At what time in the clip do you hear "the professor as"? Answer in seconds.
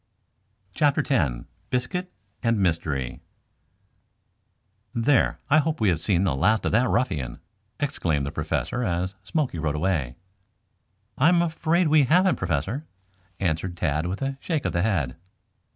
8.25-9.13